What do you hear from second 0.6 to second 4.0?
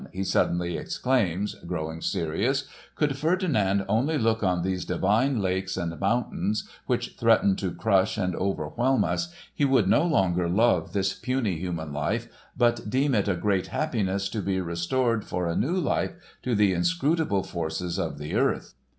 exclaims, growing serious; "could Ferdinand